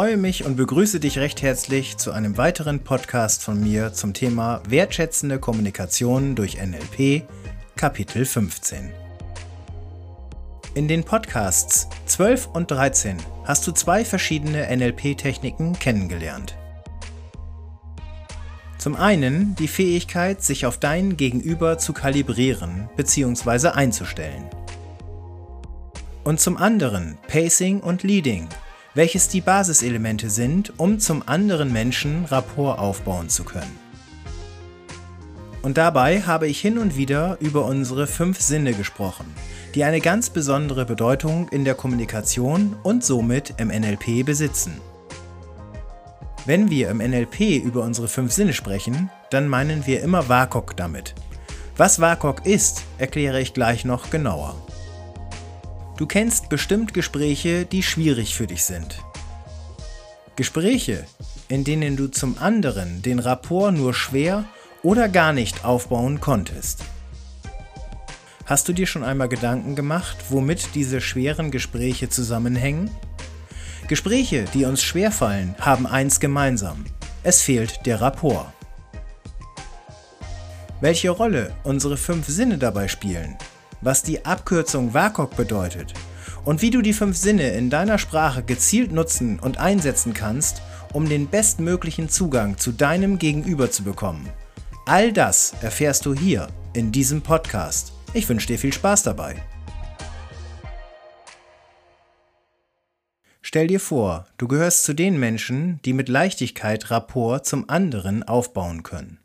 Freue 0.00 0.16
mich 0.16 0.46
und 0.46 0.56
begrüße 0.56 0.98
dich 0.98 1.18
recht 1.18 1.42
herzlich 1.42 1.98
zu 1.98 2.12
einem 2.12 2.38
weiteren 2.38 2.80
Podcast 2.80 3.42
von 3.42 3.60
mir 3.60 3.92
zum 3.92 4.14
Thema 4.14 4.62
Wertschätzende 4.66 5.38
Kommunikation 5.38 6.34
durch 6.34 6.56
NLP, 6.56 7.24
Kapitel 7.76 8.24
15. 8.24 8.94
In 10.72 10.88
den 10.88 11.04
Podcasts 11.04 11.86
12 12.06 12.46
und 12.46 12.70
13 12.70 13.18
hast 13.44 13.66
du 13.66 13.72
zwei 13.72 14.02
verschiedene 14.06 14.74
NLP-Techniken 14.74 15.78
kennengelernt. 15.78 16.56
Zum 18.78 18.96
einen 18.96 19.54
die 19.56 19.68
Fähigkeit, 19.68 20.42
sich 20.42 20.64
auf 20.64 20.78
dein 20.78 21.18
Gegenüber 21.18 21.76
zu 21.76 21.92
kalibrieren 21.92 22.88
bzw. 22.96 23.68
einzustellen. 23.68 24.48
Und 26.24 26.40
zum 26.40 26.56
anderen 26.56 27.18
Pacing 27.28 27.80
und 27.80 28.02
Leading, 28.02 28.48
welches 29.00 29.28
die 29.28 29.40
Basiselemente 29.40 30.28
sind, 30.28 30.78
um 30.78 30.98
zum 30.98 31.26
anderen 31.26 31.72
Menschen 31.72 32.26
Rapport 32.26 32.78
aufbauen 32.78 33.30
zu 33.30 33.44
können. 33.44 33.78
Und 35.62 35.78
dabei 35.78 36.20
habe 36.20 36.46
ich 36.46 36.60
hin 36.60 36.76
und 36.76 36.98
wieder 36.98 37.38
über 37.40 37.64
unsere 37.64 38.06
fünf 38.06 38.42
Sinne 38.42 38.74
gesprochen, 38.74 39.24
die 39.74 39.84
eine 39.84 40.02
ganz 40.02 40.28
besondere 40.28 40.84
Bedeutung 40.84 41.48
in 41.48 41.64
der 41.64 41.76
Kommunikation 41.76 42.76
und 42.82 43.02
somit 43.02 43.54
im 43.56 43.68
NLP 43.68 44.26
besitzen. 44.26 44.82
Wenn 46.44 46.68
wir 46.68 46.90
im 46.90 46.98
NLP 46.98 47.64
über 47.64 47.84
unsere 47.84 48.06
fünf 48.06 48.32
Sinne 48.32 48.52
sprechen, 48.52 49.08
dann 49.30 49.48
meinen 49.48 49.86
wir 49.86 50.02
immer 50.02 50.28
WAKOK 50.28 50.76
damit. 50.76 51.14
Was 51.78 52.02
WAKOK 52.02 52.44
ist, 52.44 52.82
erkläre 52.98 53.40
ich 53.40 53.54
gleich 53.54 53.86
noch 53.86 54.10
genauer. 54.10 54.56
Du 56.00 56.06
kennst 56.06 56.48
bestimmt 56.48 56.94
Gespräche, 56.94 57.66
die 57.66 57.82
schwierig 57.82 58.34
für 58.34 58.46
dich 58.46 58.64
sind. 58.64 59.04
Gespräche, 60.34 61.04
in 61.48 61.62
denen 61.62 61.94
du 61.94 62.06
zum 62.06 62.38
anderen 62.38 63.02
den 63.02 63.18
Rapport 63.18 63.74
nur 63.74 63.92
schwer 63.92 64.46
oder 64.82 65.10
gar 65.10 65.34
nicht 65.34 65.62
aufbauen 65.62 66.18
konntest. 66.18 66.84
Hast 68.46 68.66
du 68.66 68.72
dir 68.72 68.86
schon 68.86 69.04
einmal 69.04 69.28
Gedanken 69.28 69.76
gemacht, 69.76 70.16
womit 70.30 70.74
diese 70.74 71.02
schweren 71.02 71.50
Gespräche 71.50 72.08
zusammenhängen? 72.08 72.90
Gespräche, 73.86 74.46
die 74.54 74.64
uns 74.64 74.82
schwerfallen, 74.82 75.54
haben 75.60 75.86
eins 75.86 76.18
gemeinsam. 76.18 76.86
Es 77.24 77.42
fehlt 77.42 77.84
der 77.84 78.00
Rapport. 78.00 78.50
Welche 80.80 81.10
Rolle 81.10 81.54
unsere 81.62 81.98
fünf 81.98 82.26
Sinne 82.26 82.56
dabei 82.56 82.88
spielen, 82.88 83.36
was 83.80 84.02
die 84.02 84.24
Abkürzung 84.24 84.94
WAKOK 84.94 85.36
bedeutet 85.36 85.94
und 86.44 86.62
wie 86.62 86.70
du 86.70 86.82
die 86.82 86.92
fünf 86.92 87.16
Sinne 87.16 87.50
in 87.50 87.70
deiner 87.70 87.98
Sprache 87.98 88.42
gezielt 88.42 88.92
nutzen 88.92 89.38
und 89.38 89.58
einsetzen 89.58 90.14
kannst, 90.14 90.62
um 90.92 91.08
den 91.08 91.28
bestmöglichen 91.28 92.08
Zugang 92.08 92.58
zu 92.58 92.72
deinem 92.72 93.18
Gegenüber 93.18 93.70
zu 93.70 93.84
bekommen. 93.84 94.28
All 94.86 95.12
das 95.12 95.54
erfährst 95.60 96.06
du 96.06 96.14
hier 96.14 96.48
in 96.72 96.92
diesem 96.92 97.22
Podcast. 97.22 97.92
Ich 98.12 98.28
wünsche 98.28 98.46
dir 98.46 98.58
viel 98.58 98.72
Spaß 98.72 99.02
dabei. 99.04 99.42
Stell 103.42 103.66
dir 103.66 103.80
vor, 103.80 104.26
du 104.38 104.46
gehörst 104.46 104.84
zu 104.84 104.94
den 104.94 105.18
Menschen, 105.18 105.80
die 105.84 105.92
mit 105.92 106.08
Leichtigkeit 106.08 106.90
Rapport 106.90 107.46
zum 107.46 107.68
anderen 107.68 108.22
aufbauen 108.22 108.82
können. 108.82 109.18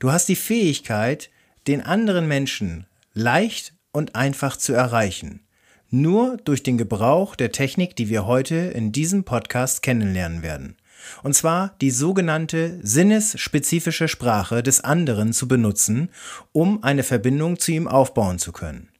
Du 0.00 0.10
hast 0.10 0.28
die 0.28 0.36
Fähigkeit, 0.36 1.30
den 1.66 1.80
anderen 1.80 2.26
Menschen 2.26 2.86
leicht 3.16 3.74
und 3.92 4.14
einfach 4.14 4.56
zu 4.56 4.74
erreichen. 4.74 5.40
Nur 5.88 6.36
durch 6.36 6.62
den 6.62 6.76
Gebrauch 6.76 7.34
der 7.34 7.50
Technik, 7.50 7.96
die 7.96 8.10
wir 8.10 8.26
heute 8.26 8.56
in 8.56 8.92
diesem 8.92 9.24
Podcast 9.24 9.82
kennenlernen 9.82 10.42
werden. 10.42 10.76
Und 11.22 11.34
zwar 11.34 11.76
die 11.80 11.90
sogenannte 11.90 12.78
sinnesspezifische 12.82 14.08
Sprache 14.08 14.62
des 14.62 14.82
anderen 14.82 15.32
zu 15.32 15.48
benutzen, 15.48 16.10
um 16.52 16.82
eine 16.82 17.02
Verbindung 17.02 17.58
zu 17.58 17.72
ihm 17.72 17.88
aufbauen 17.88 18.38
zu 18.38 18.52
können. 18.52 18.90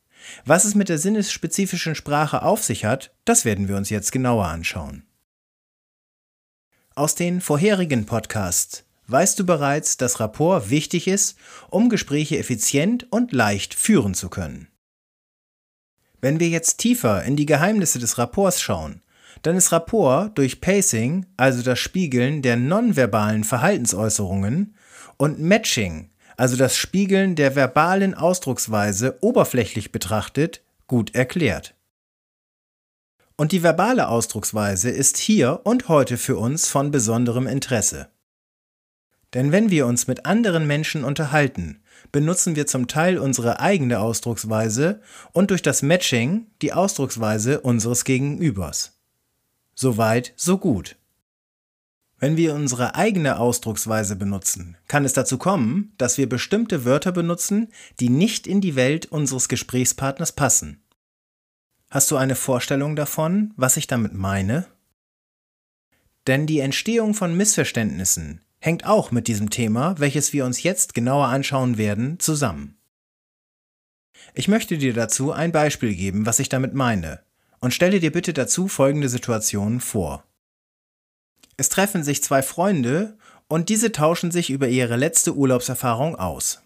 Was 0.44 0.65
es 0.65 0.75
mit 0.75 0.88
der 0.88 0.98
sinnesspezifischen 0.98 1.94
Sprache 1.94 2.43
auf 2.43 2.65
sich 2.65 2.84
hat, 2.84 3.15
das 3.27 3.44
werden 3.44 3.69
wir 3.69 3.77
uns 3.77 3.91
jetzt 3.91 4.12
genauer 4.12 4.47
anschauen. 4.47 5.04
Aus 6.94 7.15
den 7.15 7.43
vorherigen 7.43 8.06
Podcasts 8.06 8.86
weißt 9.09 9.39
du 9.39 9.47
bereits, 9.47 9.97
dass 9.97 10.21
Rapport 10.21 10.71
wichtig 10.71 11.09
ist, 11.09 11.37
um 11.71 11.89
Gespräche 11.89 12.39
effizient 12.39 13.11
und 13.11 13.33
leicht 13.33 13.75
führen 13.75 14.15
zu 14.15 14.28
können. 14.28 14.69
Wenn 16.21 16.41
wir 16.41 16.49
jetzt 16.49 16.78
tiefer 16.78 17.22
in 17.25 17.37
die 17.37 17.47
Geheimnisse 17.47 17.99
des 17.99 18.19
Rapports 18.19 18.61
schauen, 18.61 19.03
dann 19.43 19.56
ist 19.56 19.71
Rapport 19.71 20.37
durch 20.37 20.61
Pacing, 20.61 21.27
also 21.37 21.62
das 21.62 21.78
Spiegeln 21.78 22.43
der 22.43 22.56
nonverbalen 22.56 23.45
Verhaltensäußerungen, 23.45 24.75
und 25.19 25.39
Matching, 25.39 26.11
also 26.37 26.56
das 26.56 26.77
Spiegeln 26.77 27.37
der 27.37 27.55
verbalen 27.55 28.15
Ausdrucksweise 28.15 29.19
oberflächlich 29.21 29.93
betrachtet, 29.93 30.62
gut 30.87 31.15
erklärt. 31.15 31.75
Und 33.37 33.53
die 33.53 33.62
verbale 33.62 34.09
Ausdrucksweise 34.09 34.91
ist 34.91 35.19
hier 35.19 35.61
und 35.65 35.89
heute 35.89 36.16
für 36.16 36.37
uns 36.37 36.69
von 36.69 36.91
besonderem 36.91 37.47
Interesse. 37.47 38.09
Denn 39.35 39.53
wenn 39.53 39.71
wir 39.71 39.87
uns 39.87 40.07
mit 40.07 40.27
anderen 40.27 40.67
Menschen 40.67 41.05
unterhalten, 41.05 41.83
benutzen 42.13 42.57
wir 42.57 42.67
zum 42.67 42.89
Teil 42.89 43.19
unsere 43.19 43.61
eigene 43.61 44.01
Ausdrucksweise 44.01 45.01
und 45.33 45.51
durch 45.51 45.63
das 45.63 45.83
Matching 45.83 46.47
die 46.63 46.73
Ausdrucksweise 46.73 47.61
unseres 47.61 48.05
Gegenübers. 48.05 48.99
Soweit, 49.75 50.33
so 50.37 50.59
gut. 50.59 50.97
Wenn 52.19 52.39
wir 52.39 52.55
unsere 52.55 52.95
eigene 52.95 53.39
Ausdrucksweise 53.39 54.17
benutzen, 54.17 54.79
kann 54.89 55.05
es 55.05 55.13
dazu 55.13 55.37
kommen, 55.37 55.93
dass 55.99 56.17
wir 56.17 56.29
bestimmte 56.29 56.87
Wörter 56.87 57.13
benutzen, 57.13 57.69
die 58.01 58.09
nicht 58.09 58.47
in 58.47 58.63
die 58.63 58.75
Welt 58.75 59.07
unseres 59.07 59.49
Gesprächspartners 59.49 60.33
passen. 60.33 60.83
Hast 61.91 62.11
du 62.11 62.17
eine 62.17 62.35
Vorstellung 62.35 62.97
davon, 62.97 63.53
was 63.57 63.77
ich 63.77 63.87
damit 63.87 64.15
meine? 64.15 64.67
Denn 66.27 66.47
die 66.47 66.61
Entstehung 66.61 67.13
von 67.13 67.37
Missverständnissen 67.37 68.41
hängt 68.66 68.84
auch 68.84 69.12
mit 69.12 69.28
diesem 69.28 69.49
Thema, 69.49 69.94
welches 69.99 70.32
wir 70.32 70.44
uns 70.44 70.65
jetzt 70.65 70.93
genauer 70.93 71.28
anschauen 71.28 71.78
werden, 71.78 72.19
zusammen. 72.19 72.77
Ich 74.34 74.49
möchte 74.49 74.77
dir 74.77 74.93
dazu 74.93 75.31
ein 75.31 75.53
Beispiel 75.53 75.94
geben, 75.94 76.27
was 76.27 76.41
ich 76.41 76.49
damit 76.49 76.75
meine, 76.75 77.21
und 77.60 77.72
stelle 77.72 78.00
dir 78.00 78.10
bitte 78.10 78.32
dazu 78.32 78.66
folgende 78.66 79.09
Situation 79.09 79.81
vor. 79.81 80.25
Es 81.56 81.69
treffen 81.69 82.03
sich 82.03 82.25
zwei 82.25 82.43
Freunde 82.43 83.16
und 83.47 83.69
diese 83.69 83.93
tauschen 83.93 84.32
sich 84.32 84.50
über 84.50 84.66
ihre 84.69 84.97
letzte 84.97 85.37
Urlaubserfahrung 85.37 86.16
aus. 86.16 86.60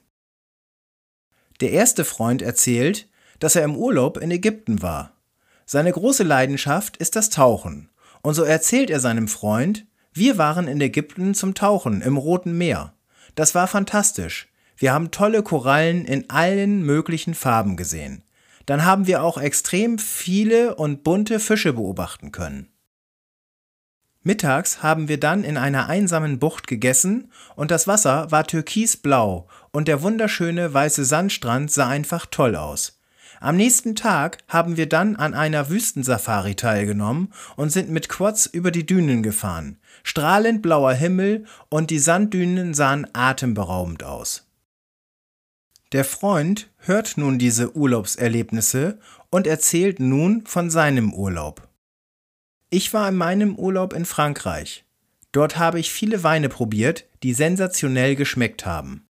Der 1.60 1.70
erste 1.72 2.06
Freund 2.06 2.40
erzählt, 2.40 3.08
dass 3.40 3.56
er 3.56 3.64
im 3.64 3.76
Urlaub 3.76 4.16
in 4.16 4.30
Ägypten 4.30 4.80
war. 4.80 5.12
Seine 5.66 5.92
große 5.92 6.24
Leidenschaft 6.24 6.96
ist 6.96 7.14
das 7.14 7.28
Tauchen, 7.28 7.90
und 8.22 8.32
so 8.32 8.42
erzählt 8.42 8.88
er 8.88 9.00
seinem 9.00 9.28
Freund, 9.28 9.86
wir 10.12 10.38
waren 10.38 10.69
in 10.69 10.81
Ägypten 10.81 11.34
zum 11.34 11.54
Tauchen 11.54 12.03
im 12.03 12.16
Roten 12.16 12.56
Meer. 12.56 12.94
Das 13.34 13.54
war 13.54 13.66
fantastisch. 13.66 14.48
Wir 14.76 14.93
haben 14.93 15.10
tolle 15.10 15.43
Korallen 15.43 16.04
in 16.04 16.28
allen 16.31 16.82
möglichen 16.82 17.34
Farben 17.34 17.76
gesehen 17.76 18.25
dann 18.71 18.84
haben 18.84 19.09
wir 19.09 19.25
auch 19.25 19.37
extrem 19.37 19.98
viele 19.98 20.76
und 20.76 21.03
bunte 21.03 21.41
Fische 21.41 21.72
beobachten 21.72 22.31
können. 22.31 22.69
Mittags 24.22 24.80
haben 24.80 25.09
wir 25.09 25.18
dann 25.18 25.42
in 25.42 25.57
einer 25.57 25.89
einsamen 25.89 26.39
Bucht 26.39 26.68
gegessen 26.68 27.33
und 27.56 27.72
das 27.72 27.89
Wasser 27.89 28.30
war 28.30 28.47
türkisblau 28.47 29.48
und 29.72 29.89
der 29.89 30.03
wunderschöne 30.03 30.72
weiße 30.72 31.04
Sandstrand 31.04 31.72
sah 31.72 31.89
einfach 31.89 32.27
toll 32.27 32.54
aus. 32.54 32.99
Am 33.42 33.57
nächsten 33.57 33.97
Tag 33.97 34.37
haben 34.48 34.77
wir 34.77 34.87
dann 34.87 35.16
an 35.16 35.33
einer 35.33 35.71
Wüstensafari 35.71 36.57
teilgenommen 36.57 37.33
und 37.57 37.71
sind 37.71 37.89
mit 37.89 38.10
Quads 38.10 38.45
über 38.45 38.71
die 38.71 38.84
Dünen 38.84 39.22
gefahren. 39.22 39.78
Strahlend 40.03 40.60
blauer 40.60 40.92
Himmel 40.92 41.47
und 41.71 41.89
die 41.89 41.98
Sanddünen 41.98 42.75
sahen 42.75 43.07
atemberaubend 43.15 44.04
aus. 44.04 44.47
Der 45.92 46.04
Freund 46.04 46.69
hört 46.77 47.16
nun 47.16 47.39
diese 47.39 47.75
Urlaubserlebnisse 47.75 48.98
und 49.31 49.47
erzählt 49.47 50.01
nun 50.01 50.45
von 50.47 50.69
seinem 50.69 51.15
Urlaub. 51.15 51.66
Ich 52.69 52.92
war 52.92 53.09
in 53.09 53.16
meinem 53.16 53.57
Urlaub 53.57 53.95
in 53.95 54.04
Frankreich. 54.04 54.84
Dort 55.33 55.57
habe 55.57 55.81
ich 55.81 55.91
viele 55.91 56.22
Weine 56.22 56.51
probiert, 56.51 57.07
die 57.22 57.33
sensationell 57.33 58.16
geschmeckt 58.16 58.66
haben. 58.66 59.07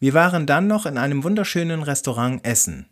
Wir 0.00 0.14
waren 0.14 0.46
dann 0.46 0.66
noch 0.66 0.86
in 0.86 0.96
einem 0.96 1.22
wunderschönen 1.22 1.82
Restaurant 1.82 2.44
essen. 2.44 2.88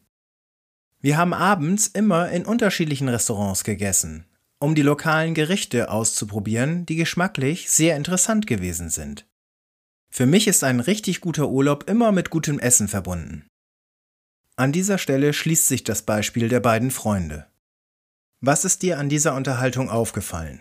Wir 1.03 1.17
haben 1.17 1.33
abends 1.33 1.87
immer 1.87 2.29
in 2.31 2.45
unterschiedlichen 2.45 3.09
Restaurants 3.09 3.65
gegessen, 3.65 4.27
um 4.59 4.75
die 4.75 4.83
lokalen 4.83 5.33
Gerichte 5.33 5.91
auszuprobieren, 5.91 6.85
die 6.85 6.97
geschmacklich 6.97 7.71
sehr 7.71 7.97
interessant 7.97 8.47
gewesen 8.47 8.91
sind. 8.91 9.27
Für 10.11 10.27
mich 10.27 10.47
ist 10.47 10.63
ein 10.63 10.81
richtig 10.81 11.23
guter 11.23 11.49
Urlaub 11.49 11.89
immer 11.89 12.13
mit 12.13 12.29
gutem 12.29 12.59
Essen 12.59 12.87
verbunden. 12.87 13.47
An 14.57 14.73
dieser 14.73 14.99
Stelle 14.99 15.33
schließt 15.33 15.69
sich 15.69 15.85
das 15.85 16.03
Beispiel 16.03 16.51
der 16.51 16.61
beiden 16.61 16.91
Freunde. 16.91 17.47
Was 18.43 18.67
ist 18.67 18.83
dir 18.83 18.99
an 18.99 19.09
dieser 19.09 19.35
Unterhaltung 19.35 19.89
aufgefallen? 19.89 20.61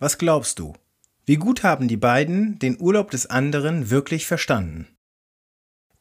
Was 0.00 0.18
glaubst 0.18 0.58
du? 0.58 0.72
Wie 1.26 1.36
gut 1.36 1.62
haben 1.62 1.86
die 1.86 1.96
beiden 1.96 2.58
den 2.58 2.80
Urlaub 2.80 3.12
des 3.12 3.26
anderen 3.26 3.90
wirklich 3.90 4.26
verstanden? 4.26 4.93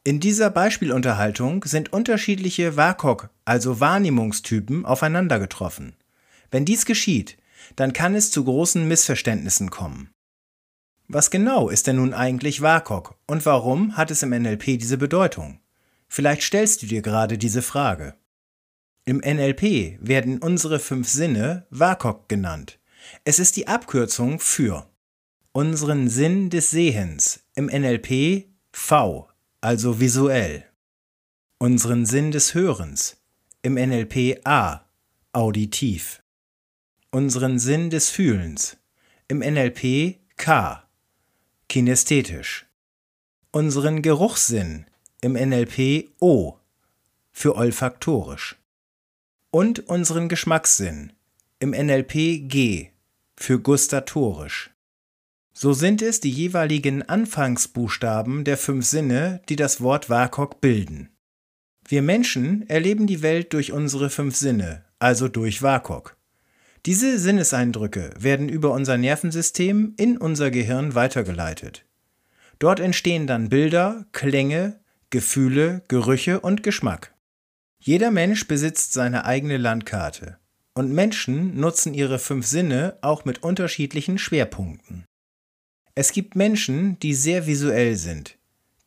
In 0.06 0.20
dieser 0.20 0.50
Beispielunterhaltung 0.50 1.64
sind 1.64 1.94
unterschiedliche 1.94 2.76
WAKOK, 2.76 3.30
also 3.46 3.80
Wahrnehmungstypen, 3.80 4.86
aufeinander 4.86 5.40
getroffen. 5.40 5.96
Wenn 6.52 6.66
dies 6.66 6.86
geschieht, 6.86 7.38
dann 7.78 7.94
kann 7.94 8.14
es 8.14 8.30
zu 8.30 8.44
großen 8.44 8.86
Missverständnissen 8.86 9.70
kommen. 9.70 10.10
Was 11.08 11.32
genau 11.32 11.70
ist 11.70 11.88
denn 11.88 11.96
nun 11.96 12.14
eigentlich 12.14 12.62
WAKOK 12.62 13.16
und 13.28 13.46
warum 13.46 13.96
hat 13.96 14.12
es 14.12 14.24
im 14.24 14.32
NLP 14.32 14.78
diese 14.78 14.98
Bedeutung? 14.98 15.62
Vielleicht 16.10 16.42
stellst 16.44 16.82
du 16.82 16.88
dir 16.88 17.02
gerade 17.02 17.38
diese 17.38 17.62
Frage. 17.62 18.16
Im 19.06 19.18
NLP 19.18 20.00
werden 20.02 20.40
unsere 20.40 20.80
fünf 20.80 21.08
Sinne 21.08 21.66
WAKOK 21.70 22.28
genannt. 22.28 22.78
Es 23.24 23.40
ist 23.40 23.56
die 23.56 23.68
Abkürzung 23.68 24.40
für 24.40 24.86
unseren 25.54 26.10
Sinn 26.10 26.50
des 26.50 26.72
Sehens, 26.72 27.46
im 27.56 27.68
NLP 27.68 28.48
V, 28.72 29.30
also 29.64 30.00
visuell. 30.02 30.66
Unseren 31.58 32.06
Sinn 32.06 32.32
des 32.32 32.54
Hörens, 32.54 33.16
im 33.62 33.76
NLP 33.76 34.42
A, 34.44 34.82
auditiv. 35.32 36.22
Unseren 37.12 37.60
Sinn 37.60 37.90
des 37.90 38.10
Fühlens, 38.10 38.76
im 39.30 39.40
NLP 39.40 40.20
K, 40.36 40.84
kinästhetisch. 41.70 42.66
Unseren 43.52 44.02
Geruchssinn, 44.02 44.86
im 45.22 45.34
NLP 45.34 46.10
O, 46.20 46.58
für 47.32 47.56
olfaktorisch. 47.56 48.58
Und 49.50 49.88
unseren 49.88 50.28
Geschmackssinn, 50.28 51.14
im 51.60 51.70
NLP 51.70 52.50
G, 52.50 52.90
für 53.38 53.60
gustatorisch. 53.62 54.73
So 55.54 55.74
sind 55.74 56.02
es 56.02 56.20
die 56.20 56.32
jeweiligen 56.32 57.04
Anfangsbuchstaben 57.04 58.44
der 58.44 58.58
fünf 58.58 58.86
Sinne, 58.86 59.42
die 59.50 59.56
das 59.56 59.82
Wort 59.82 60.10
WAKOK 60.10 60.60
bilden. 60.62 61.10
Wir 61.88 62.02
Menschen 62.02 62.68
erleben 62.70 63.08
die 63.08 63.22
Welt 63.22 63.54
durch 63.54 63.72
unsere 63.72 64.10
fünf 64.10 64.36
Sinne, 64.36 64.84
also 65.00 65.28
durch 65.28 65.62
WAKOK. 65.62 66.18
Diese 66.86 67.18
Sinneseindrücke 67.20 68.14
werden 68.18 68.50
über 68.50 68.72
unser 68.72 68.98
Nervensystem 68.98 69.94
in 69.98 70.18
unser 70.18 70.52
Gehirn 70.52 70.96
weitergeleitet. 70.96 71.86
Dort 72.60 72.80
entstehen 72.80 73.28
dann 73.28 73.50
Bilder, 73.50 74.06
Klänge, 74.12 74.80
Gefühle, 75.10 75.84
Gerüche 75.88 76.40
und 76.40 76.64
Geschmack. 76.64 77.14
Jeder 77.80 78.12
Mensch 78.12 78.48
besitzt 78.48 78.94
seine 78.94 79.26
eigene 79.26 79.58
Landkarte 79.58 80.38
und 80.74 80.92
Menschen 80.92 81.60
nutzen 81.60 81.94
ihre 81.94 82.20
fünf 82.20 82.48
Sinne 82.48 82.98
auch 83.02 83.26
mit 83.26 83.44
unterschiedlichen 83.44 84.18
Schwerpunkten. 84.18 85.06
Es 85.96 86.12
gibt 86.12 86.36
Menschen, 86.36 86.98
die 87.00 87.14
sehr 87.14 87.46
visuell 87.46 87.96
sind. 87.96 88.38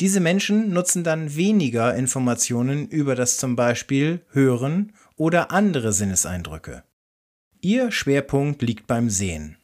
Diese 0.00 0.20
Menschen 0.20 0.72
nutzen 0.72 1.04
dann 1.04 1.36
weniger 1.36 1.94
Informationen 1.94 2.88
über 2.88 3.14
das 3.14 3.38
zum 3.38 3.56
Beispiel 3.56 4.22
Hören 4.30 4.92
oder 5.16 5.52
andere 5.52 5.92
Sinneseindrücke. 5.92 6.82
Ihr 7.60 7.90
Schwerpunkt 7.92 8.60
liegt 8.62 8.86
beim 8.86 9.08
Sehen. 9.08 9.56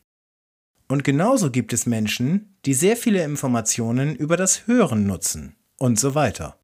Und 0.88 1.04
genauso 1.04 1.50
gibt 1.50 1.72
es 1.72 1.86
Menschen, 1.86 2.56
die 2.64 2.74
sehr 2.74 2.96
viele 2.96 3.22
Informationen 3.24 4.14
über 4.14 4.36
das 4.36 4.66
Hören 4.66 5.06
nutzen 5.06 5.56
und 5.78 5.98
so 5.98 6.14
weiter. 6.14 6.58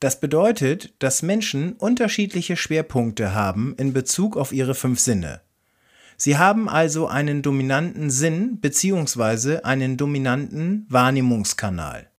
Das 0.00 0.20
bedeutet, 0.20 0.94
dass 1.00 1.22
Menschen 1.22 1.72
unterschiedliche 1.72 2.56
Schwerpunkte 2.56 3.34
haben 3.34 3.74
in 3.78 3.92
Bezug 3.92 4.36
auf 4.36 4.52
ihre 4.52 4.74
fünf 4.74 5.00
Sinne. 5.00 5.40
Sie 6.20 6.36
haben 6.36 6.68
also 6.68 7.06
einen 7.06 7.42
dominanten 7.42 8.10
Sinn 8.10 8.60
bzw. 8.60 9.58
einen 9.62 9.96
dominanten 9.96 10.84
Wahrnehmungskanal. 10.88 12.10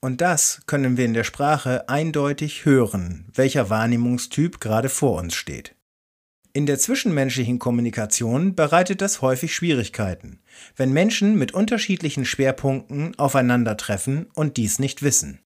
Und 0.00 0.20
das 0.20 0.62
können 0.66 0.96
wir 0.96 1.04
in 1.04 1.14
der 1.14 1.24
Sprache 1.24 1.88
eindeutig 1.88 2.64
hören, 2.64 3.30
welcher 3.32 3.70
Wahrnehmungstyp 3.70 4.60
gerade 4.60 4.88
vor 4.88 5.18
uns 5.20 5.34
steht. 5.34 5.76
In 6.52 6.66
der 6.66 6.78
zwischenmenschlichen 6.78 7.58
Kommunikation 7.58 8.54
bereitet 8.54 9.00
das 9.00 9.22
häufig 9.22 9.54
Schwierigkeiten, 9.54 10.40
wenn 10.74 10.92
Menschen 10.92 11.36
mit 11.36 11.52
unterschiedlichen 11.52 12.24
Schwerpunkten 12.24 13.16
aufeinandertreffen 13.18 14.30
und 14.34 14.56
dies 14.56 14.78
nicht 14.78 15.02
wissen. 15.02 15.45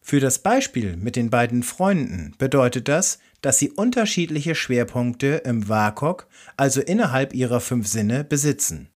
Für 0.00 0.20
das 0.20 0.38
Beispiel 0.38 0.96
mit 0.96 1.16
den 1.16 1.30
beiden 1.30 1.62
Freunden 1.62 2.34
bedeutet 2.38 2.88
das, 2.88 3.18
dass 3.42 3.58
sie 3.58 3.70
unterschiedliche 3.70 4.54
Schwerpunkte 4.54 5.42
im 5.44 5.68
WAKOK, 5.68 6.26
also 6.56 6.80
innerhalb 6.80 7.34
ihrer 7.34 7.60
fünf 7.60 7.86
Sinne, 7.86 8.24
besitzen. 8.24 8.88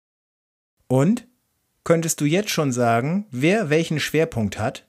Und? 0.87 1.27
Könntest 1.83 2.21
du 2.21 2.25
jetzt 2.25 2.49
schon 2.49 2.71
sagen, 2.71 3.27
wer 3.29 3.69
welchen 3.69 3.99
Schwerpunkt 3.99 4.57
hat? 4.57 4.87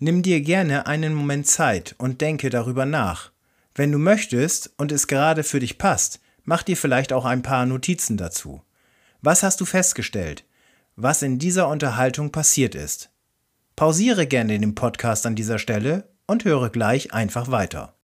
Nimm 0.00 0.22
dir 0.22 0.40
gerne 0.40 0.86
einen 0.86 1.14
Moment 1.14 1.46
Zeit 1.46 1.94
und 1.98 2.20
denke 2.20 2.50
darüber 2.50 2.84
nach. 2.84 3.30
Wenn 3.74 3.92
du 3.92 3.98
möchtest 3.98 4.72
und 4.76 4.90
es 4.90 5.06
gerade 5.06 5.44
für 5.44 5.60
dich 5.60 5.78
passt, 5.78 6.20
mach 6.44 6.64
dir 6.64 6.76
vielleicht 6.76 7.12
auch 7.12 7.24
ein 7.24 7.42
paar 7.42 7.64
Notizen 7.66 8.16
dazu. 8.16 8.62
Was 9.22 9.42
hast 9.42 9.60
du 9.60 9.64
festgestellt? 9.64 10.44
Was 10.96 11.22
in 11.22 11.38
dieser 11.38 11.68
Unterhaltung 11.68 12.32
passiert 12.32 12.74
ist? 12.74 13.09
Pausiere 13.80 14.26
gerne 14.26 14.58
den 14.58 14.74
Podcast 14.74 15.24
an 15.24 15.36
dieser 15.36 15.58
Stelle 15.58 16.12
und 16.26 16.44
höre 16.44 16.68
gleich 16.68 17.14
einfach 17.14 17.50
weiter. 17.50 17.98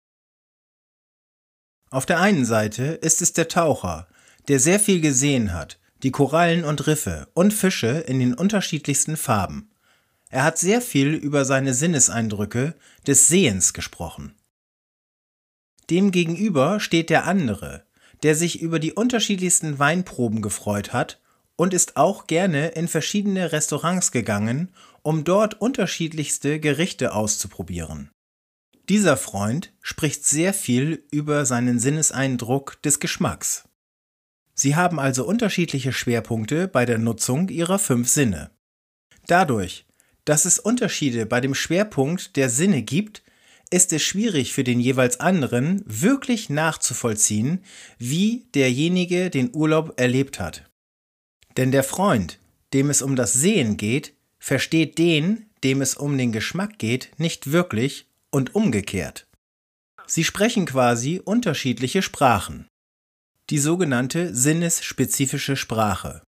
Auf 1.90 2.04
der 2.04 2.20
einen 2.20 2.44
Seite 2.44 2.82
ist 2.84 3.22
es 3.22 3.32
der 3.32 3.48
Taucher, 3.48 4.06
der 4.48 4.60
sehr 4.60 4.78
viel 4.78 5.00
gesehen 5.00 5.54
hat, 5.54 5.80
die 6.02 6.10
Korallen 6.10 6.66
und 6.66 6.86
Riffe 6.86 7.28
und 7.32 7.54
Fische 7.54 7.88
in 8.00 8.20
den 8.20 8.34
unterschiedlichsten 8.34 9.16
Farben. 9.16 9.70
Er 10.28 10.44
hat 10.44 10.58
sehr 10.58 10.82
viel 10.82 11.14
über 11.14 11.46
seine 11.46 11.72
Sinneseindrücke 11.72 12.74
des 13.06 13.28
Sehens 13.28 13.72
gesprochen. 13.72 14.34
Demgegenüber 15.88 16.80
steht 16.80 17.08
der 17.08 17.24
andere, 17.24 17.86
der 18.22 18.34
sich 18.34 18.60
über 18.60 18.78
die 18.78 18.92
unterschiedlichsten 18.92 19.78
Weinproben 19.78 20.42
gefreut 20.42 20.92
hat 20.92 21.21
und 21.56 21.74
ist 21.74 21.96
auch 21.96 22.26
gerne 22.26 22.68
in 22.68 22.88
verschiedene 22.88 23.52
Restaurants 23.52 24.10
gegangen, 24.12 24.72
um 25.02 25.24
dort 25.24 25.60
unterschiedlichste 25.60 26.60
Gerichte 26.60 27.14
auszuprobieren. 27.14 28.10
Dieser 28.88 29.16
Freund 29.16 29.72
spricht 29.80 30.24
sehr 30.24 30.52
viel 30.52 31.06
über 31.10 31.46
seinen 31.46 31.78
Sinneseindruck 31.78 32.82
des 32.82 33.00
Geschmacks. 33.00 33.68
Sie 34.54 34.76
haben 34.76 34.98
also 34.98 35.24
unterschiedliche 35.24 35.92
Schwerpunkte 35.92 36.68
bei 36.68 36.84
der 36.84 36.98
Nutzung 36.98 37.48
ihrer 37.48 37.78
fünf 37.78 38.08
Sinne. 38.08 38.50
Dadurch, 39.26 39.86
dass 40.24 40.44
es 40.44 40.58
Unterschiede 40.58 41.26
bei 41.26 41.40
dem 41.40 41.54
Schwerpunkt 41.54 42.36
der 42.36 42.50
Sinne 42.50 42.82
gibt, 42.82 43.22
ist 43.70 43.92
es 43.92 44.02
schwierig 44.02 44.52
für 44.52 44.64
den 44.64 44.80
jeweils 44.80 45.20
anderen 45.20 45.82
wirklich 45.86 46.50
nachzuvollziehen, 46.50 47.64
wie 47.98 48.46
derjenige 48.54 49.30
den 49.30 49.54
Urlaub 49.54 49.98
erlebt 49.98 50.38
hat. 50.38 50.70
Denn 51.56 51.70
der 51.70 51.84
Freund, 51.84 52.38
dem 52.72 52.90
es 52.90 53.02
um 53.02 53.16
das 53.16 53.32
Sehen 53.32 53.76
geht, 53.76 54.14
versteht 54.38 54.98
den, 54.98 55.46
dem 55.62 55.80
es 55.82 55.94
um 55.94 56.16
den 56.18 56.32
Geschmack 56.32 56.78
geht, 56.78 57.10
nicht 57.18 57.52
wirklich 57.52 58.06
und 58.30 58.54
umgekehrt. 58.54 59.26
Sie 60.06 60.24
sprechen 60.24 60.66
quasi 60.66 61.20
unterschiedliche 61.24 62.02
Sprachen. 62.02 62.66
Die 63.50 63.58
sogenannte 63.58 64.34
sinnesspezifische 64.34 65.56
Sprache. 65.56 66.22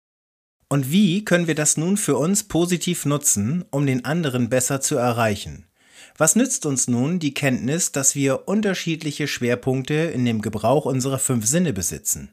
Und 0.69 0.93
wie 0.93 1.25
können 1.25 1.47
wir 1.47 1.55
das 1.55 1.77
nun 1.77 1.97
für 1.97 2.17
uns 2.17 2.45
positiv 2.45 3.05
nutzen, 3.05 3.65
um 3.71 3.87
den 3.87 4.05
anderen 4.05 4.49
besser 4.49 4.81
zu 4.81 4.97
erreichen? 4.97 5.67
Was 6.17 6.37
nützt 6.37 6.67
uns 6.67 6.89
nun 6.89 7.19
die 7.19 7.35
Kenntnis, 7.35 7.93
dass 7.93 8.15
wir 8.15 8.49
unterschiedliche 8.49 9.27
Schwerpunkte 9.27 9.95
in 9.95 10.25
dem 10.25 10.43
Gebrauch 10.43 10.85
unserer 10.85 11.19
fünf 11.19 11.47
Sinne 11.47 11.73
besitzen? 11.73 12.33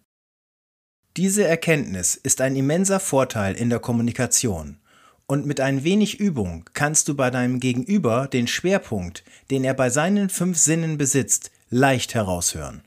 Diese 1.17 1.47
Erkenntnis 1.47 2.13
ist 2.13 2.41
ein 2.41 2.55
immenser 2.55 2.99
Vorteil 2.99 3.55
in 3.55 3.71
der 3.71 3.79
Kommunikation 3.79 4.77
und 5.25 5.47
mit 5.47 5.59
ein 5.59 5.83
wenig 5.83 6.19
Übung 6.19 6.69
kannst 6.73 7.07
du 7.07 7.15
bei 7.15 7.31
deinem 7.31 7.59
Gegenüber 7.59 8.27
den 8.27 8.45
Schwerpunkt, 8.45 9.23
den 9.49 9.63
er 9.63 9.73
bei 9.73 9.89
seinen 9.89 10.29
fünf 10.29 10.59
Sinnen 10.59 10.99
besitzt, 10.99 11.49
leicht 11.71 12.13
heraushören. 12.13 12.83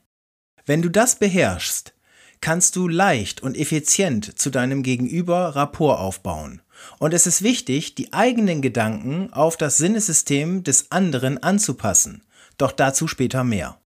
Wenn 0.65 0.81
du 0.81 0.87
das 0.87 1.19
beherrschst, 1.19 1.93
kannst 2.39 2.77
du 2.77 2.87
leicht 2.87 3.43
und 3.43 3.57
effizient 3.57 4.39
zu 4.39 4.49
deinem 4.49 4.81
Gegenüber 4.81 5.57
Rapport 5.57 5.99
aufbauen. 5.99 6.61
Und 6.99 7.13
es 7.13 7.27
ist 7.27 7.41
wichtig, 7.41 7.95
die 7.95 8.13
eigenen 8.13 8.61
Gedanken 8.61 9.33
auf 9.33 9.57
das 9.57 9.75
Sinnesystem 9.75 10.63
des 10.63 10.89
anderen 10.89 11.43
anzupassen. 11.43 12.23
Doch 12.57 12.71
dazu 12.71 13.09
später 13.09 13.43
mehr. 13.43 13.81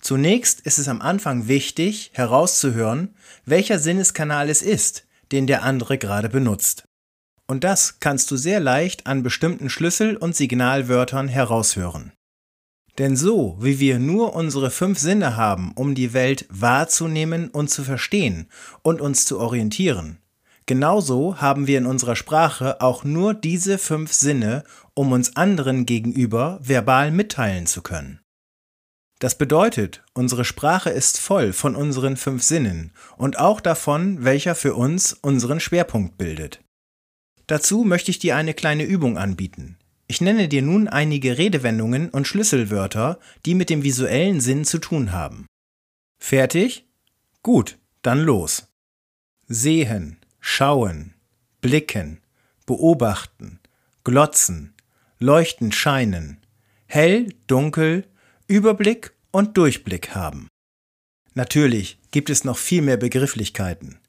Zunächst 0.00 0.60
ist 0.60 0.78
es 0.78 0.88
am 0.88 1.02
Anfang 1.02 1.46
wichtig, 1.48 2.10
herauszuhören, 2.14 3.14
welcher 3.44 3.78
Sinneskanal 3.78 4.48
es 4.48 4.62
ist, 4.62 5.06
den 5.32 5.46
der 5.46 5.62
andere 5.62 5.98
gerade 5.98 6.28
benutzt. 6.28 6.84
Und 7.46 7.64
das 7.64 7.98
kannst 8.00 8.30
du 8.30 8.36
sehr 8.36 8.60
leicht 8.60 9.06
an 9.06 9.22
bestimmten 9.22 9.68
Schlüssel- 9.68 10.16
und 10.16 10.36
Signalwörtern 10.36 11.28
heraushören. 11.28 12.12
Denn 12.98 13.16
so, 13.16 13.56
wie 13.60 13.80
wir 13.80 13.98
nur 13.98 14.34
unsere 14.34 14.70
fünf 14.70 14.98
Sinne 14.98 15.36
haben, 15.36 15.72
um 15.74 15.94
die 15.94 16.12
Welt 16.12 16.46
wahrzunehmen 16.50 17.48
und 17.48 17.70
zu 17.70 17.82
verstehen 17.82 18.48
und 18.82 19.00
uns 19.00 19.26
zu 19.26 19.38
orientieren, 19.38 20.18
genauso 20.66 21.40
haben 21.40 21.66
wir 21.66 21.78
in 21.78 21.86
unserer 21.86 22.16
Sprache 22.16 22.80
auch 22.80 23.04
nur 23.04 23.34
diese 23.34 23.78
fünf 23.78 24.12
Sinne, 24.12 24.64
um 24.94 25.12
uns 25.12 25.36
anderen 25.36 25.86
gegenüber 25.86 26.58
verbal 26.62 27.10
mitteilen 27.10 27.66
zu 27.66 27.82
können. 27.82 28.19
Das 29.20 29.36
bedeutet, 29.36 30.02
unsere 30.14 30.46
Sprache 30.46 30.88
ist 30.88 31.20
voll 31.20 31.52
von 31.52 31.76
unseren 31.76 32.16
fünf 32.16 32.42
Sinnen 32.42 32.92
und 33.18 33.38
auch 33.38 33.60
davon, 33.60 34.24
welcher 34.24 34.54
für 34.54 34.74
uns 34.74 35.12
unseren 35.12 35.60
Schwerpunkt 35.60 36.16
bildet. 36.16 36.64
Dazu 37.46 37.84
möchte 37.84 38.10
ich 38.10 38.18
dir 38.18 38.34
eine 38.36 38.54
kleine 38.54 38.84
Übung 38.84 39.18
anbieten. 39.18 39.76
Ich 40.06 40.22
nenne 40.22 40.48
dir 40.48 40.62
nun 40.62 40.88
einige 40.88 41.36
Redewendungen 41.36 42.08
und 42.08 42.26
Schlüsselwörter, 42.26 43.20
die 43.44 43.54
mit 43.54 43.68
dem 43.68 43.82
visuellen 43.82 44.40
Sinn 44.40 44.64
zu 44.64 44.78
tun 44.78 45.12
haben. 45.12 45.46
Fertig? 46.18 46.86
Gut, 47.42 47.78
dann 48.00 48.20
los. 48.22 48.68
Sehen, 49.48 50.16
schauen, 50.40 51.12
blicken, 51.60 52.22
beobachten, 52.64 53.60
glotzen, 54.02 54.72
leuchtend 55.18 55.74
scheinen, 55.74 56.38
hell, 56.86 57.34
dunkel, 57.46 58.06
Überblick 58.50 59.12
und 59.30 59.56
Durchblick 59.56 60.16
haben. 60.16 60.48
Natürlich 61.34 61.98
gibt 62.10 62.30
es 62.30 62.42
noch 62.42 62.58
viel 62.58 62.82
mehr 62.82 62.96
Begrifflichkeiten. 62.96 64.00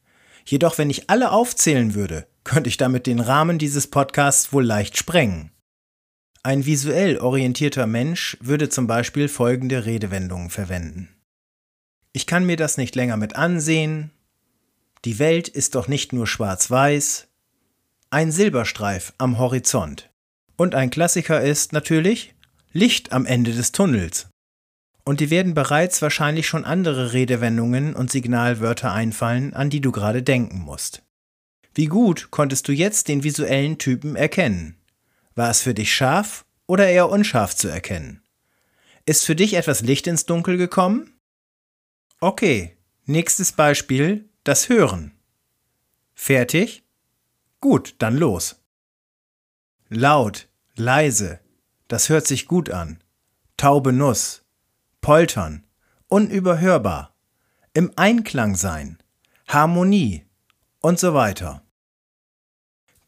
Jedoch, 0.45 0.79
wenn 0.79 0.89
ich 0.89 1.11
alle 1.11 1.31
aufzählen 1.31 1.93
würde, 1.93 2.25
könnte 2.43 2.67
ich 2.67 2.77
damit 2.77 3.05
den 3.05 3.19
Rahmen 3.19 3.59
dieses 3.59 3.85
Podcasts 3.85 4.51
wohl 4.51 4.65
leicht 4.65 4.97
sprengen. 4.97 5.51
Ein 6.41 6.65
visuell 6.65 7.19
orientierter 7.19 7.85
Mensch 7.85 8.35
würde 8.41 8.69
zum 8.69 8.87
Beispiel 8.87 9.27
folgende 9.27 9.85
Redewendungen 9.85 10.49
verwenden. 10.49 11.09
Ich 12.11 12.25
kann 12.25 12.43
mir 12.43 12.57
das 12.57 12.77
nicht 12.77 12.95
länger 12.95 13.17
mit 13.17 13.35
ansehen. 13.35 14.09
Die 15.05 15.19
Welt 15.19 15.49
ist 15.49 15.75
doch 15.75 15.87
nicht 15.87 16.13
nur 16.13 16.25
schwarz-weiß. 16.25 17.27
Ein 18.09 18.31
Silberstreif 18.31 19.13
am 19.19 19.37
Horizont. 19.37 20.09
Und 20.57 20.73
ein 20.73 20.89
Klassiker 20.89 21.41
ist 21.41 21.73
natürlich 21.73 22.33
Licht 22.73 23.11
am 23.11 23.27
Ende 23.27 23.53
des 23.53 23.71
Tunnels. 23.71 24.30
Und 25.03 25.19
dir 25.19 25.29
werden 25.29 25.53
bereits 25.53 26.01
wahrscheinlich 26.01 26.47
schon 26.47 26.65
andere 26.65 27.13
Redewendungen 27.13 27.95
und 27.95 28.11
Signalwörter 28.11 28.91
einfallen, 28.91 29.53
an 29.53 29.69
die 29.69 29.81
du 29.81 29.91
gerade 29.91 30.21
denken 30.21 30.59
musst. 30.59 31.03
Wie 31.73 31.87
gut 31.87 32.29
konntest 32.31 32.67
du 32.67 32.71
jetzt 32.71 33.07
den 33.07 33.23
visuellen 33.23 33.77
Typen 33.77 34.15
erkennen? 34.15 34.77
War 35.35 35.49
es 35.49 35.61
für 35.61 35.73
dich 35.73 35.93
scharf 35.93 36.45
oder 36.67 36.87
eher 36.87 37.09
unscharf 37.09 37.55
zu 37.55 37.67
erkennen? 37.67 38.21
Ist 39.05 39.25
für 39.25 39.35
dich 39.35 39.55
etwas 39.55 39.81
Licht 39.81 40.05
ins 40.07 40.25
Dunkel 40.25 40.57
gekommen? 40.57 41.13
Okay, 42.19 42.77
nächstes 43.05 43.53
Beispiel, 43.53 44.29
das 44.43 44.69
Hören. 44.69 45.13
Fertig? 46.13 46.83
Gut, 47.61 47.95
dann 47.99 48.17
los. 48.17 48.61
Laut, 49.89 50.47
leise, 50.75 51.39
das 51.87 52.09
hört 52.09 52.27
sich 52.27 52.47
gut 52.47 52.69
an. 52.69 53.03
Taube 53.57 53.91
Nuss, 53.91 54.40
poltern, 55.01 55.65
unüberhörbar, 56.07 57.15
im 57.73 57.91
Einklang 57.95 58.55
sein, 58.55 58.99
Harmonie 59.47 60.25
und 60.79 60.99
so 60.99 61.13
weiter. 61.13 61.63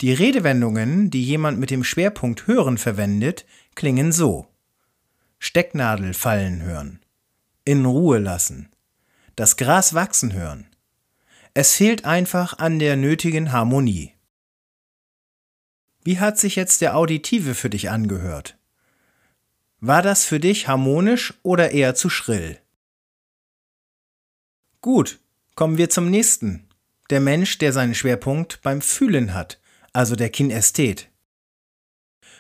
Die 0.01 0.11
Redewendungen, 0.11 1.11
die 1.11 1.23
jemand 1.23 1.59
mit 1.59 1.69
dem 1.69 1.83
Schwerpunkt 1.83 2.47
Hören 2.47 2.77
verwendet, 2.77 3.45
klingen 3.75 4.11
so. 4.11 4.47
Stecknadel 5.39 6.13
fallen 6.13 6.63
hören. 6.63 6.99
In 7.63 7.85
Ruhe 7.85 8.17
lassen. 8.17 8.69
Das 9.35 9.55
Gras 9.55 9.93
wachsen 9.93 10.33
hören. 10.33 10.67
Es 11.53 11.75
fehlt 11.75 12.05
einfach 12.05 12.57
an 12.57 12.79
der 12.79 12.97
nötigen 12.97 13.51
Harmonie. 13.51 14.13
Wie 16.03 16.19
hat 16.19 16.37
sich 16.37 16.55
jetzt 16.55 16.81
der 16.81 16.97
Auditive 16.97 17.55
für 17.55 17.69
dich 17.69 17.89
angehört? 17.89 18.57
War 19.85 20.01
das 20.01 20.23
für 20.23 20.39
dich 20.39 20.67
harmonisch 20.67 21.33
oder 21.43 21.71
eher 21.71 21.93
zu 21.93 22.09
schrill? 22.09 22.57
Gut, 24.79 25.19
kommen 25.55 25.77
wir 25.77 25.89
zum 25.89 26.09
nächsten. 26.09 26.67
Der 27.09 27.19
Mensch, 27.19 27.57
der 27.57 27.73
seinen 27.73 27.93
Schwerpunkt 27.93 28.61
beim 28.61 28.81
Fühlen 28.81 29.33
hat 29.33 29.59
also 29.93 30.15
der 30.15 30.29
Kinästhet. 30.29 31.09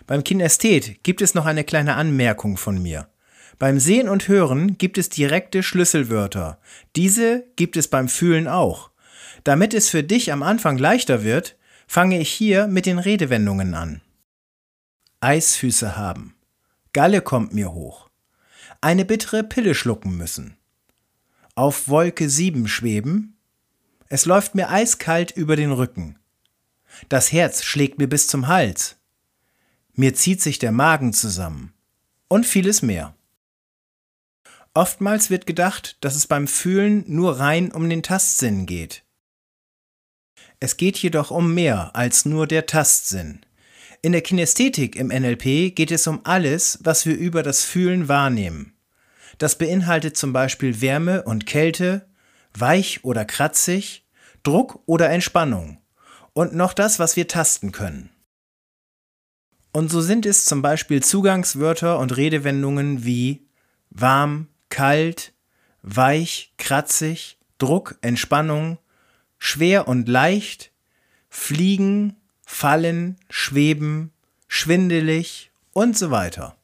Beim 0.07 0.23
Kinästhet 0.23 1.03
gibt 1.03 1.21
es 1.21 1.35
noch 1.35 1.45
eine 1.45 1.63
kleine 1.63 1.95
Anmerkung 1.95 2.57
von 2.57 2.81
mir. 2.81 3.07
Beim 3.59 3.79
Sehen 3.79 4.09
und 4.09 4.27
Hören 4.27 4.77
gibt 4.77 4.97
es 4.97 5.09
direkte 5.09 5.63
Schlüsselwörter. 5.63 6.59
Diese 6.95 7.45
gibt 7.55 7.77
es 7.77 7.87
beim 7.87 8.09
Fühlen 8.09 8.47
auch. 8.47 8.89
Damit 9.43 9.73
es 9.73 9.89
für 9.89 10.03
dich 10.03 10.31
am 10.31 10.41
Anfang 10.41 10.77
leichter 10.77 11.23
wird, 11.23 11.55
fange 11.87 12.19
ich 12.19 12.31
hier 12.31 12.67
mit 12.67 12.87
den 12.87 12.97
Redewendungen 12.97 13.75
an. 13.75 14.01
Eisfüße 15.21 15.95
haben. 15.95 16.32
Galle 16.93 17.21
kommt 17.21 17.53
mir 17.53 17.73
hoch. 17.73 18.09
Eine 18.79 19.03
bittere 19.03 19.43
Pille 19.43 19.73
schlucken 19.73 20.15
müssen. 20.15 20.57
Auf 21.55 21.87
Wolke 21.87 22.29
7 22.29 22.67
schweben. 22.67 23.37
Es 24.09 24.25
läuft 24.25 24.53
mir 24.53 24.69
eiskalt 24.69 25.31
über 25.31 25.55
den 25.55 25.71
Rücken. 25.71 26.19
Das 27.09 27.31
Herz 27.31 27.63
schlägt 27.63 27.97
mir 27.97 28.07
bis 28.07 28.27
zum 28.27 28.47
Hals. 28.47 28.97
Mir 29.93 30.13
zieht 30.13 30.41
sich 30.41 30.59
der 30.59 30.71
Magen 30.71 31.13
zusammen. 31.13 31.73
Und 32.27 32.45
vieles 32.45 32.81
mehr. 32.83 33.15
Oftmals 34.75 35.29
wird 35.29 35.45
gedacht, 35.45 35.97
dass 36.01 36.15
es 36.15 36.27
beim 36.27 36.47
Fühlen 36.47 37.03
nur 37.07 37.39
rein 37.39 37.71
um 37.71 37.89
den 37.89 38.03
Tastsinn 38.03 38.65
geht. 38.65 39.03
Es 40.59 40.77
geht 40.77 40.97
jedoch 40.97 41.31
um 41.31 41.53
mehr 41.53 41.95
als 41.95 42.25
nur 42.25 42.47
der 42.47 42.65
Tastsinn. 42.65 43.45
In 44.05 44.11
der 44.11 44.21
Kinästhetik 44.21 44.97
im 44.97 45.07
NLP 45.07 45.73
geht 45.73 45.89
es 45.89 46.07
um 46.07 46.19
alles, 46.25 46.77
was 46.83 47.05
wir 47.05 47.15
über 47.15 47.41
das 47.41 47.63
Fühlen 47.63 48.09
wahrnehmen. 48.09 48.73
Das 49.37 49.57
beinhaltet 49.57 50.17
zum 50.17 50.33
Beispiel 50.33 50.81
Wärme 50.81 51.23
und 51.23 51.45
Kälte, 51.45 52.05
weich 52.53 53.05
oder 53.05 53.23
kratzig, 53.23 54.05
Druck 54.43 54.83
oder 54.87 55.09
Entspannung 55.09 55.77
und 56.33 56.53
noch 56.53 56.73
das, 56.73 56.99
was 56.99 57.15
wir 57.15 57.29
tasten 57.29 57.71
können. 57.71 58.09
Und 59.71 59.89
so 59.89 60.01
sind 60.01 60.25
es 60.25 60.43
zum 60.43 60.61
Beispiel 60.61 61.01
Zugangswörter 61.01 61.97
und 61.97 62.17
Redewendungen 62.17 63.05
wie 63.05 63.47
warm, 63.89 64.49
kalt, 64.67 65.31
weich, 65.81 66.53
kratzig, 66.57 67.39
Druck, 67.57 67.97
Entspannung, 68.01 68.79
schwer 69.37 69.87
und 69.87 70.09
leicht, 70.09 70.73
fliegen, 71.29 72.17
fallen, 72.45 73.17
schweben, 73.29 74.11
schwindelig 74.47 75.51
und 75.71 75.97
so 75.97 76.11
weiter. 76.11 76.57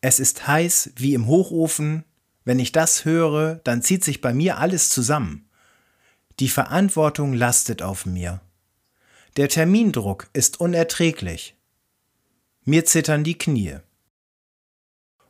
Es 0.00 0.20
ist 0.20 0.46
heiß 0.46 0.92
wie 0.96 1.14
im 1.14 1.26
Hochofen, 1.26 2.04
wenn 2.44 2.58
ich 2.58 2.72
das 2.72 3.04
höre, 3.04 3.56
dann 3.56 3.82
zieht 3.82 4.04
sich 4.04 4.20
bei 4.20 4.32
mir 4.32 4.58
alles 4.58 4.90
zusammen. 4.90 5.48
Die 6.40 6.48
Verantwortung 6.48 7.34
lastet 7.34 7.82
auf 7.82 8.06
mir. 8.06 8.40
Der 9.36 9.48
Termindruck 9.48 10.28
ist 10.32 10.60
unerträglich. 10.60 11.56
Mir 12.64 12.84
zittern 12.84 13.24
die 13.24 13.36
Knie. 13.36 13.78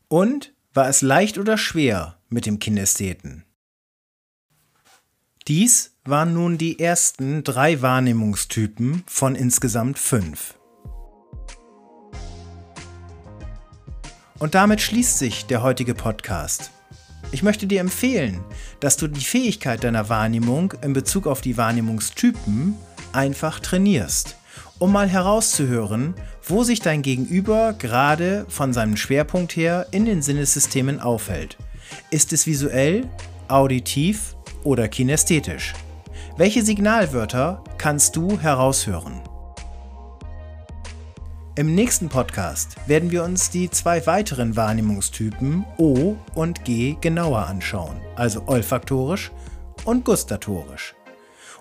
Und 0.08 0.54
war 0.74 0.88
es 0.88 1.02
leicht 1.02 1.38
oder 1.38 1.58
schwer 1.58 2.20
mit 2.28 2.46
dem 2.46 2.58
Kinästheten? 2.58 3.44
Dies 5.46 5.97
waren 6.08 6.32
nun 6.32 6.58
die 6.58 6.78
ersten 6.78 7.44
drei 7.44 7.82
Wahrnehmungstypen 7.82 9.02
von 9.06 9.34
insgesamt 9.34 9.98
fünf. 9.98 10.54
Und 14.38 14.54
damit 14.54 14.80
schließt 14.80 15.18
sich 15.18 15.46
der 15.46 15.62
heutige 15.62 15.94
Podcast. 15.94 16.70
Ich 17.32 17.42
möchte 17.42 17.66
dir 17.66 17.80
empfehlen, 17.80 18.40
dass 18.80 18.96
du 18.96 19.08
die 19.08 19.24
Fähigkeit 19.24 19.84
deiner 19.84 20.08
Wahrnehmung 20.08 20.72
in 20.82 20.92
Bezug 20.92 21.26
auf 21.26 21.40
die 21.40 21.56
Wahrnehmungstypen 21.56 22.74
einfach 23.12 23.60
trainierst, 23.60 24.36
um 24.78 24.92
mal 24.92 25.08
herauszuhören, 25.08 26.14
wo 26.42 26.62
sich 26.62 26.80
dein 26.80 27.02
Gegenüber 27.02 27.74
gerade 27.74 28.46
von 28.48 28.72
seinem 28.72 28.96
Schwerpunkt 28.96 29.56
her 29.56 29.86
in 29.90 30.06
den 30.06 30.22
Sinnessystemen 30.22 31.00
aufhält. 31.00 31.58
Ist 32.10 32.32
es 32.32 32.46
visuell, 32.46 33.06
auditiv 33.48 34.36
oder 34.62 34.88
kinästhetisch? 34.88 35.74
Welche 36.38 36.64
Signalwörter 36.64 37.64
kannst 37.78 38.14
du 38.14 38.38
heraushören? 38.38 39.22
Im 41.56 41.74
nächsten 41.74 42.08
Podcast 42.08 42.76
werden 42.86 43.10
wir 43.10 43.24
uns 43.24 43.50
die 43.50 43.68
zwei 43.70 44.06
weiteren 44.06 44.54
Wahrnehmungstypen 44.54 45.64
O 45.78 46.14
und 46.36 46.64
G 46.64 46.96
genauer 47.00 47.48
anschauen, 47.48 47.96
also 48.14 48.44
olfaktorisch 48.46 49.32
und 49.84 50.04
gustatorisch. 50.04 50.94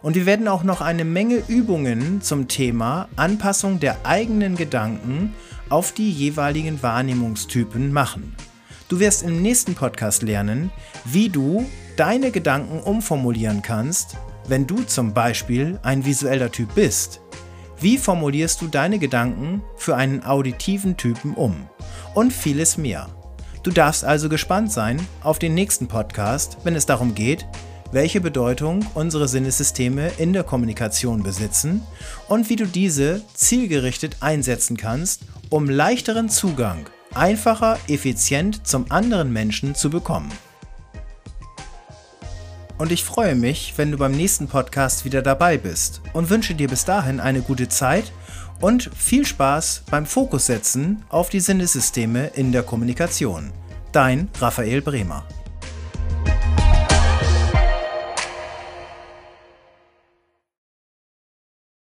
Und 0.03 0.15
wir 0.15 0.27
werden 0.27 0.47
auch 0.47 0.61
noch 0.61 0.81
eine 0.81 1.05
Menge 1.05 1.41
Übungen 1.47 2.21
zum 2.21 2.47
Thema 2.47 3.09
Anpassung 3.15 3.79
der 3.79 4.05
eigenen 4.05 4.55
Gedanken 4.55 5.33
auf 5.69 5.91
die 5.91 6.11
jeweiligen 6.11 6.83
Wahrnehmungstypen 6.83 7.91
machen. 7.91 8.35
Du 8.89 8.99
wirst 8.99 9.23
im 9.23 9.41
nächsten 9.41 9.73
Podcast 9.73 10.21
lernen, 10.21 10.69
wie 11.03 11.29
du 11.29 11.65
deine 11.95 12.29
Gedanken 12.29 12.79
umformulieren 12.79 13.63
kannst, 13.63 14.17
wenn 14.47 14.65
du 14.65 14.83
zum 14.83 15.13
Beispiel 15.13 15.79
ein 15.83 16.05
visueller 16.05 16.51
Typ 16.51 16.73
bist. 16.75 17.21
Wie 17.79 17.97
formulierst 17.97 18.61
du 18.61 18.67
deine 18.67 18.97
Gedanken 18.97 19.61
für 19.75 19.95
einen 19.95 20.23
auditiven 20.23 20.97
Typen 20.97 21.33
um? 21.35 21.69
Und 22.15 22.33
vieles 22.33 22.77
mehr. 22.77 23.07
Du 23.61 23.71
darfst 23.71 24.03
also 24.03 24.29
gespannt 24.29 24.71
sein 24.71 25.05
auf 25.21 25.39
den 25.39 25.53
nächsten 25.53 25.87
Podcast, 25.87 26.57
wenn 26.63 26.75
es 26.75 26.85
darum 26.85 27.13
geht, 27.13 27.45
welche 27.91 28.21
Bedeutung 28.21 28.85
unsere 28.95 29.27
Sinnesysteme 29.27 30.11
in 30.17 30.33
der 30.33 30.43
Kommunikation 30.43 31.23
besitzen 31.23 31.81
und 32.27 32.49
wie 32.49 32.55
du 32.55 32.65
diese 32.65 33.21
zielgerichtet 33.33 34.17
einsetzen 34.21 34.77
kannst, 34.77 35.21
um 35.49 35.69
leichteren 35.69 36.29
Zugang, 36.29 36.89
einfacher, 37.13 37.77
effizient 37.87 38.67
zum 38.67 38.91
anderen 38.91 39.31
Menschen 39.31 39.75
zu 39.75 39.89
bekommen. 39.89 40.31
Und 42.77 42.91
ich 42.91 43.03
freue 43.03 43.35
mich, 43.35 43.73
wenn 43.77 43.91
du 43.91 43.97
beim 43.97 44.11
nächsten 44.11 44.47
Podcast 44.47 45.03
wieder 45.03 45.21
dabei 45.21 45.57
bist 45.57 46.01
und 46.13 46.29
wünsche 46.29 46.53
dir 46.53 46.67
bis 46.67 46.85
dahin 46.85 47.19
eine 47.19 47.41
gute 47.41 47.69
Zeit 47.69 48.11
und 48.61 48.89
viel 48.95 49.25
Spaß 49.25 49.83
beim 49.89 50.05
Fokus 50.05 50.45
setzen 50.45 51.03
auf 51.09 51.29
die 51.29 51.39
Sinnesysteme 51.39 52.27
in 52.35 52.51
der 52.51 52.63
Kommunikation. 52.63 53.51
Dein 53.91 54.29
Raphael 54.39 54.81
Bremer. 54.81 55.25